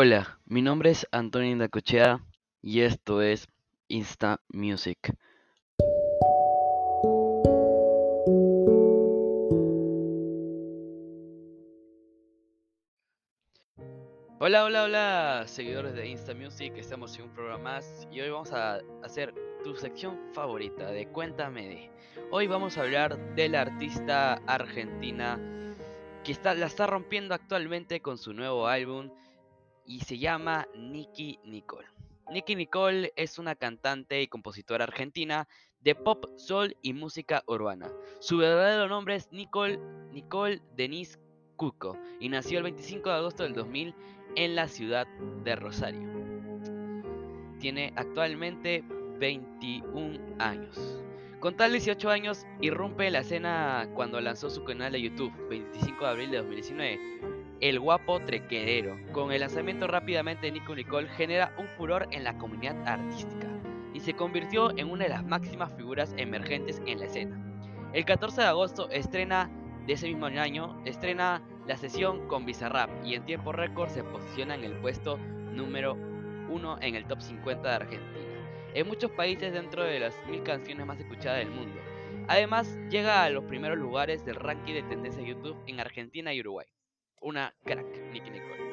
Hola, 0.00 0.38
mi 0.46 0.62
nombre 0.62 0.90
es 0.90 1.08
Antonio 1.10 1.50
Indacochea 1.50 2.20
y 2.62 2.82
esto 2.82 3.20
es 3.20 3.48
Insta 3.88 4.40
Music. 4.48 4.96
Hola, 14.38 14.62
hola, 14.62 14.84
hola, 14.84 15.44
seguidores 15.48 15.94
de 15.94 16.06
Insta 16.06 16.32
Music, 16.32 16.74
estamos 16.76 17.18
en 17.18 17.24
un 17.24 17.30
programa 17.34 17.64
más 17.64 18.06
y 18.12 18.20
hoy 18.20 18.30
vamos 18.30 18.52
a 18.52 18.78
hacer 19.02 19.34
tu 19.64 19.74
sección 19.74 20.16
favorita 20.32 20.92
de 20.92 21.08
Cuéntame 21.08 21.66
de. 21.66 21.90
Hoy 22.30 22.46
vamos 22.46 22.78
a 22.78 22.82
hablar 22.82 23.34
de 23.34 23.48
la 23.48 23.62
artista 23.62 24.34
argentina 24.46 25.40
que 26.22 26.30
está, 26.30 26.54
la 26.54 26.66
está 26.66 26.86
rompiendo 26.86 27.34
actualmente 27.34 28.00
con 28.00 28.16
su 28.16 28.32
nuevo 28.32 28.68
álbum 28.68 29.10
y 29.88 30.00
se 30.00 30.18
llama 30.18 30.68
Nicky 30.76 31.40
Nicole. 31.44 31.88
Nicky 32.30 32.54
Nicole 32.54 33.12
es 33.16 33.38
una 33.38 33.54
cantante 33.54 34.20
y 34.20 34.28
compositora 34.28 34.84
argentina 34.84 35.48
de 35.80 35.94
pop, 35.94 36.26
soul 36.36 36.76
y 36.82 36.92
música 36.92 37.42
urbana. 37.46 37.90
Su 38.20 38.36
verdadero 38.36 38.86
nombre 38.86 39.14
es 39.14 39.32
Nicole, 39.32 39.80
Nicole 40.12 40.60
Denise 40.76 41.18
Cuco 41.56 41.96
y 42.20 42.28
nació 42.28 42.58
el 42.58 42.64
25 42.64 43.08
de 43.08 43.16
agosto 43.16 43.42
del 43.44 43.54
2000 43.54 43.94
en 44.36 44.54
la 44.54 44.68
ciudad 44.68 45.06
de 45.42 45.56
Rosario. 45.56 46.06
Tiene 47.58 47.94
actualmente 47.96 48.84
21 49.18 50.36
años. 50.38 51.02
Con 51.40 51.56
tal 51.56 51.72
18 51.72 52.10
años, 52.10 52.46
irrumpe 52.60 53.06
en 53.06 53.12
la 53.12 53.20
escena 53.20 53.88
cuando 53.94 54.20
lanzó 54.20 54.50
su 54.50 54.64
canal 54.64 54.92
de 54.92 55.02
YouTube, 55.02 55.32
25 55.48 56.04
de 56.04 56.10
abril 56.10 56.30
de 56.30 56.38
2019 56.38 57.38
el 57.60 57.80
guapo 57.80 58.20
trequerero. 58.20 58.96
Con 59.12 59.32
el 59.32 59.40
lanzamiento 59.40 59.86
rápidamente 59.86 60.46
de 60.46 60.52
Nico 60.52 60.74
Nicole 60.74 61.08
genera 61.08 61.52
un 61.58 61.66
furor 61.76 62.08
en 62.10 62.24
la 62.24 62.36
comunidad 62.38 62.76
artística 62.86 63.48
y 63.94 64.00
se 64.00 64.14
convirtió 64.14 64.76
en 64.76 64.90
una 64.90 65.04
de 65.04 65.10
las 65.10 65.24
máximas 65.24 65.72
figuras 65.74 66.14
emergentes 66.16 66.80
en 66.86 67.00
la 67.00 67.06
escena. 67.06 67.36
El 67.92 68.04
14 68.04 68.42
de 68.42 68.46
agosto 68.46 68.90
estrena 68.90 69.50
de 69.86 69.94
ese 69.94 70.06
mismo 70.06 70.26
año, 70.26 70.80
estrena 70.84 71.42
la 71.66 71.76
sesión 71.76 72.28
con 72.28 72.44
Bizarrap 72.44 72.90
y 73.04 73.14
en 73.14 73.24
tiempo 73.24 73.52
récord 73.52 73.88
se 73.88 74.04
posiciona 74.04 74.54
en 74.54 74.64
el 74.64 74.74
puesto 74.74 75.18
número 75.52 75.96
1 76.50 76.78
en 76.82 76.94
el 76.94 77.06
top 77.06 77.20
50 77.20 77.68
de 77.68 77.74
Argentina. 77.74 78.27
En 78.74 78.86
muchos 78.86 79.10
países 79.10 79.52
dentro 79.52 79.84
de 79.84 80.00
las 80.00 80.14
mil 80.26 80.42
canciones 80.42 80.86
más 80.86 81.00
escuchadas 81.00 81.38
del 81.38 81.50
mundo. 81.50 81.80
Además, 82.28 82.76
llega 82.90 83.24
a 83.24 83.30
los 83.30 83.44
primeros 83.44 83.78
lugares 83.78 84.24
del 84.24 84.36
ranking 84.36 84.74
de 84.74 84.82
tendencia 84.82 85.22
YouTube 85.22 85.56
en 85.66 85.80
Argentina 85.80 86.32
y 86.34 86.40
Uruguay 86.40 86.66
una 87.20 87.54
crack, 87.64 87.86
Nicky 88.12 88.30
Nicole. 88.30 88.68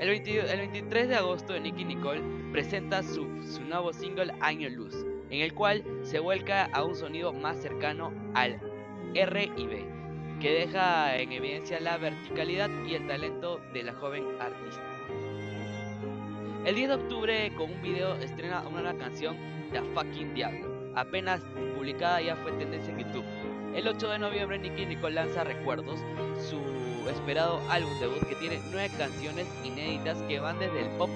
El, 0.00 0.08
23 0.08 1.08
de 1.08 1.16
agosto, 1.16 1.58
Nicky 1.58 1.84
Nicole 1.84 2.22
presenta 2.52 3.02
su, 3.02 3.26
su 3.42 3.62
nuevo 3.64 3.92
single 3.92 4.32
Año 4.40 4.68
Luz, 4.70 4.94
en 5.28 5.42
el 5.42 5.54
cual 5.54 5.84
se 6.02 6.18
vuelca 6.18 6.64
a 6.72 6.84
un 6.84 6.94
sonido 6.94 7.32
más 7.32 7.60
cercano 7.60 8.12
al 8.34 8.58
R 9.14 9.50
y 9.56 9.66
B, 9.66 9.84
que 10.40 10.52
deja 10.52 11.16
en 11.16 11.32
evidencia 11.32 11.80
la 11.80 11.98
verticalidad 11.98 12.70
y 12.86 12.94
el 12.94 13.06
talento 13.06 13.60
de 13.74 13.82
la 13.82 13.92
joven 13.92 14.24
artista. 14.40 14.82
El 16.64 16.74
10 16.74 16.88
de 16.88 16.94
octubre, 16.94 17.52
con 17.56 17.70
un 17.70 17.80
video, 17.80 18.16
estrena 18.16 18.60
una 18.60 18.82
nueva 18.82 18.98
canción, 18.98 19.34
The 19.72 19.80
Fucking 19.94 20.34
Diablo. 20.34 20.92
Apenas 20.94 21.40
publicada 21.74 22.20
ya 22.20 22.36
fue 22.36 22.52
tendencia 22.52 22.92
en 22.92 22.98
YouTube. 22.98 23.24
El 23.74 23.88
8 23.88 24.08
de 24.10 24.18
noviembre, 24.18 24.58
Nicky 24.58 24.84
Nicole 24.84 25.14
lanza 25.14 25.42
Recuerdos, 25.42 26.00
su 26.50 26.60
esperado 27.08 27.62
álbum 27.70 27.98
debut 27.98 28.28
que 28.28 28.34
tiene 28.34 28.60
nueve 28.70 28.90
canciones 28.98 29.46
inéditas 29.64 30.18
que 30.28 30.38
van 30.38 30.58
desde 30.58 30.82
el 30.82 30.90
pop, 30.98 31.08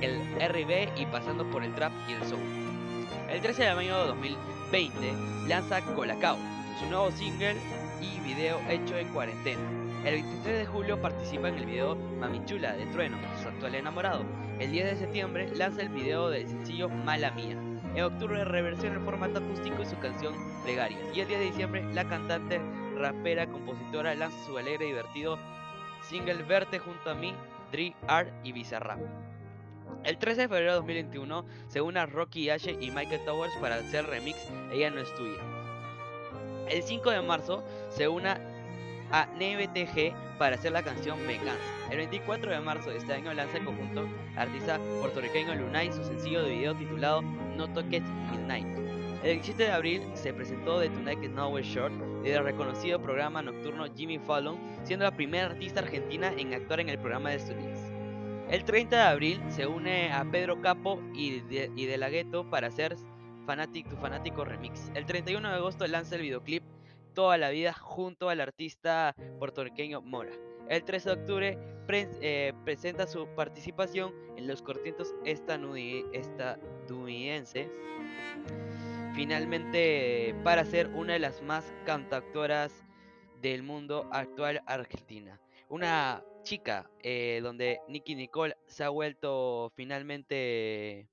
el 0.00 0.20
RB 0.38 0.96
y 0.96 1.06
pasando 1.06 1.44
por 1.50 1.64
el 1.64 1.74
trap 1.74 1.92
y 2.08 2.12
el 2.12 2.24
soul. 2.24 2.40
El 3.28 3.40
13 3.40 3.64
de 3.64 3.74
mayo 3.74 3.98
de 3.98 4.06
2020 4.06 5.12
lanza 5.48 5.80
Colacao, 5.96 6.38
su 6.78 6.86
nuevo 6.86 7.10
single 7.10 7.56
y 8.00 8.20
video 8.20 8.60
hecho 8.68 8.96
en 8.96 9.08
cuarentena. 9.08 9.89
El 10.04 10.14
23 10.14 10.58
de 10.60 10.66
julio 10.66 10.98
participa 10.98 11.50
en 11.50 11.56
el 11.56 11.66
video 11.66 11.94
Mami 11.94 12.42
Chula 12.46 12.72
de 12.72 12.86
Trueno, 12.86 13.18
su 13.42 13.48
actual 13.48 13.74
enamorado. 13.74 14.24
El 14.58 14.72
10 14.72 14.86
de 14.86 14.96
septiembre 14.96 15.54
lanza 15.54 15.82
el 15.82 15.90
video 15.90 16.30
del 16.30 16.48
sencillo 16.48 16.88
Mala 16.88 17.30
Mía. 17.32 17.58
En 17.94 18.04
octubre 18.04 18.42
reversiona 18.46 18.96
el 18.96 19.04
formato 19.04 19.40
acústico 19.40 19.82
y 19.82 19.86
su 19.86 19.98
canción 19.98 20.34
Plegarias. 20.64 21.02
Y 21.14 21.20
el 21.20 21.28
10 21.28 21.40
de 21.40 21.44
diciembre 21.44 21.84
la 21.92 22.08
cantante 22.08 22.62
rapera, 22.96 23.46
compositora, 23.46 24.14
lanza 24.14 24.38
su 24.46 24.56
alegre 24.56 24.86
y 24.86 24.88
divertido 24.88 25.38
single 26.08 26.44
Verte 26.44 26.78
junto 26.78 27.10
a 27.10 27.14
mí, 27.14 27.34
Dre 27.70 27.94
Art 28.08 28.30
y 28.42 28.52
Bizarrap. 28.52 29.00
El 30.04 30.16
13 30.16 30.40
de 30.40 30.48
febrero 30.48 30.70
de 30.70 30.78
2021 30.78 31.44
se 31.68 31.82
une 31.82 32.00
a 32.00 32.06
Rocky 32.06 32.48
Ashe 32.48 32.72
y 32.80 32.90
Michael 32.90 33.22
Towers 33.26 33.54
para 33.60 33.74
hacer 33.74 34.06
remix 34.06 34.38
Ella 34.72 34.88
no 34.88 35.00
es 35.02 35.14
tuya. 35.14 35.42
El 36.70 36.82
5 36.82 37.10
de 37.10 37.20
marzo 37.20 37.64
se 37.90 38.08
une 38.08 38.49
a 39.12 39.26
NBTG 39.36 40.14
para 40.38 40.56
hacer 40.56 40.72
la 40.72 40.82
canción 40.82 41.18
Venganza. 41.26 41.62
El 41.90 41.98
24 41.98 42.52
de 42.52 42.60
marzo 42.60 42.90
de 42.90 42.98
este 42.98 43.12
año 43.12 43.32
lanza 43.32 43.58
el 43.58 43.64
conjunto 43.64 44.08
artista 44.36 44.78
puertorriqueño 45.00 45.54
Lunay 45.54 45.92
su 45.92 46.04
sencillo 46.04 46.42
de 46.42 46.50
video 46.50 46.74
titulado 46.74 47.22
No 47.22 47.68
Toques 47.72 48.02
Midnight. 48.30 48.66
El 49.22 49.34
17 49.34 49.64
de 49.64 49.72
abril 49.72 50.02
se 50.14 50.32
presentó 50.32 50.80
The 50.80 50.88
Tonight 50.88 51.22
Is 51.22 51.30
Nowhere 51.30 51.66
Short 51.66 51.92
del 52.22 52.42
reconocido 52.42 53.02
programa 53.02 53.42
nocturno 53.42 53.84
Jimmy 53.94 54.18
Fallon, 54.18 54.58
siendo 54.84 55.04
la 55.04 55.14
primera 55.14 55.46
artista 55.46 55.80
argentina 55.80 56.32
en 56.36 56.54
actuar 56.54 56.80
en 56.80 56.88
el 56.88 56.98
programa 56.98 57.30
de 57.30 57.36
estudios. 57.36 57.78
El 58.48 58.64
30 58.64 58.96
de 58.96 59.02
abril 59.02 59.40
se 59.48 59.66
une 59.66 60.10
a 60.10 60.24
Pedro 60.24 60.60
Capo 60.60 61.00
y 61.14 61.40
de, 61.40 61.70
y 61.76 61.86
la 61.96 62.08
Ghetto 62.08 62.48
para 62.48 62.68
hacer 62.68 62.96
Fanatic, 63.46 63.88
tu 63.88 63.96
fanático 63.96 64.44
remix. 64.44 64.90
El 64.94 65.04
31 65.04 65.48
de 65.48 65.54
agosto 65.54 65.86
lanza 65.86 66.16
el 66.16 66.22
videoclip 66.22 66.62
Toda 67.14 67.38
la 67.38 67.50
vida 67.50 67.72
junto 67.72 68.28
al 68.28 68.40
artista 68.40 69.14
puertorriqueño 69.38 70.02
Mora. 70.02 70.32
El 70.68 70.84
13 70.84 71.08
de 71.08 71.14
octubre 71.14 71.58
eh, 71.88 72.52
presenta 72.64 73.06
su 73.06 73.26
participación 73.34 74.12
en 74.36 74.46
los 74.46 74.62
cortientos 74.62 75.14
estadounidenses 75.24 77.68
finalmente 79.14 80.34
para 80.44 80.64
ser 80.64 80.88
una 80.88 81.14
de 81.14 81.18
las 81.18 81.42
más 81.42 81.72
cantautoras 81.84 82.84
del 83.42 83.62
mundo 83.62 84.08
actual 84.12 84.62
argentina. 84.66 85.40
Una 85.68 86.22
chica 86.42 86.90
eh, 87.02 87.40
donde 87.42 87.80
Nicky 87.88 88.14
Nicole 88.14 88.56
se 88.66 88.84
ha 88.84 88.88
vuelto 88.88 89.72
finalmente 89.74 91.06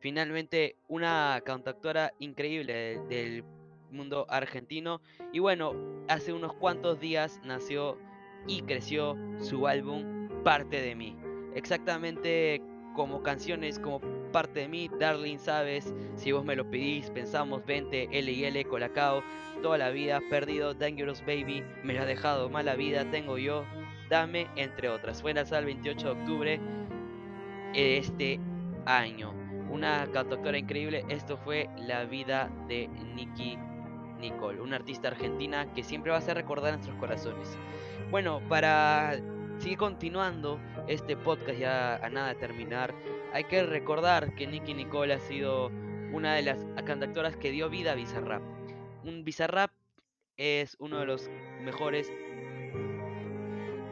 finalmente 0.00 0.76
una 0.88 1.40
cantautora 1.44 2.12
increíble 2.18 3.00
del, 3.08 3.44
mundo 3.90 4.26
argentino 4.28 5.00
y 5.32 5.38
bueno 5.38 5.74
hace 6.08 6.32
unos 6.32 6.54
cuantos 6.54 7.00
días 7.00 7.40
nació 7.44 7.98
y 8.46 8.62
creció 8.62 9.16
su 9.40 9.66
álbum 9.66 10.28
Parte 10.44 10.80
de 10.80 10.94
mí 10.94 11.16
exactamente 11.54 12.62
como 12.94 13.22
canciones 13.22 13.78
como 13.78 14.00
parte 14.32 14.60
de 14.60 14.68
mí, 14.68 14.90
Darling, 14.98 15.38
sabes, 15.38 15.94
si 16.16 16.32
vos 16.32 16.44
me 16.44 16.56
lo 16.56 16.68
pedís, 16.70 17.10
pensamos, 17.10 17.64
20, 17.64 18.08
L 18.10 18.32
y 18.32 18.44
L, 18.44 18.64
Colacao, 18.64 19.22
toda 19.62 19.78
la 19.78 19.90
vida, 19.90 20.20
perdido, 20.30 20.74
Dangerous 20.74 21.20
Baby, 21.20 21.62
me 21.82 21.94
lo 21.94 22.00
has 22.00 22.06
dejado, 22.06 22.48
mala 22.50 22.74
vida, 22.74 23.10
tengo 23.10 23.38
yo, 23.38 23.64
dame, 24.08 24.46
entre 24.56 24.88
otras. 24.88 25.22
Fue 25.22 25.34
lanzada 25.34 25.60
el 25.60 25.66
28 25.66 26.06
de 26.06 26.20
octubre 26.20 26.60
de 27.72 27.98
este 27.98 28.40
año. 28.86 29.32
Una 29.70 30.06
cantautora 30.12 30.58
increíble, 30.58 31.04
esto 31.08 31.36
fue 31.36 31.68
la 31.76 32.04
vida 32.04 32.50
de 32.68 32.88
Nicky 32.88 33.58
Nicole, 34.30 34.60
una 34.60 34.76
artista 34.76 35.08
argentina 35.08 35.72
que 35.74 35.82
siempre 35.82 36.10
va 36.12 36.18
a 36.18 36.20
ser 36.20 36.36
recordada 36.36 36.70
en 36.70 36.76
nuestros 36.76 36.98
corazones. 36.98 37.56
Bueno, 38.10 38.40
para 38.48 39.18
seguir 39.58 39.78
continuando 39.78 40.60
este 40.88 41.16
podcast 41.16 41.58
ya 41.58 41.96
a 41.96 42.10
nada 42.10 42.28
de 42.28 42.34
terminar, 42.36 42.94
hay 43.32 43.44
que 43.44 43.62
recordar 43.64 44.34
que 44.34 44.46
Nicky 44.46 44.74
Nicole 44.74 45.14
ha 45.14 45.20
sido 45.20 45.70
una 46.12 46.34
de 46.34 46.42
las 46.42 46.66
cantautoras 46.84 47.36
que 47.36 47.50
dio 47.50 47.68
vida 47.68 47.92
a 47.92 47.94
Bizarrap. 47.94 48.42
Un 49.04 49.24
Bizarrap 49.24 49.70
es 50.36 50.76
uno 50.78 50.98
de 50.98 51.06
los 51.06 51.30
mejores 51.62 52.12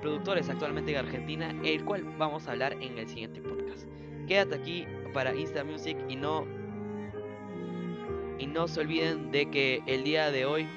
productores 0.03 0.49
actualmente 0.51 0.93
en 0.93 0.99
Argentina, 0.99 1.55
el 1.65 1.85
cual 1.85 2.05
vamos 2.19 2.47
a 2.47 2.53
hablar 2.53 2.75
en 2.75 2.99
el 2.99 3.09
siguiente 3.09 3.41
podcast. 3.41 3.87
Quédate 4.29 4.55
aquí 4.55 4.87
para 5.13 5.35
Insta 5.35 5.65
Music 5.65 5.97
y 6.09 6.17
no 6.17 6.47
y 8.39 8.47
no 8.47 8.69
se 8.69 8.81
olviden 8.81 9.31
de 9.31 9.51
que 9.51 9.83
el 9.87 10.05
día 10.05 10.31
de 10.31 10.47
hoy 10.47 10.69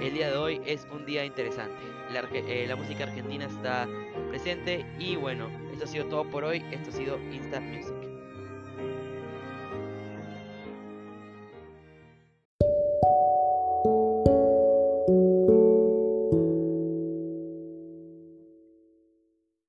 el 0.00 0.12
día 0.12 0.30
de 0.30 0.36
hoy 0.36 0.60
es 0.66 0.86
un 0.92 1.06
día 1.06 1.24
interesante. 1.24 1.74
La, 2.12 2.20
eh, 2.32 2.66
la 2.68 2.76
música 2.76 3.04
argentina 3.04 3.46
está 3.46 3.88
presente 4.28 4.84
y 4.98 5.16
bueno, 5.16 5.48
esto 5.72 5.84
ha 5.84 5.88
sido 5.88 6.06
todo 6.06 6.24
por 6.24 6.44
hoy. 6.44 6.62
Esto 6.70 6.90
ha 6.90 6.92
sido 6.92 7.18
Insta 7.32 7.60
Music. 7.60 8.03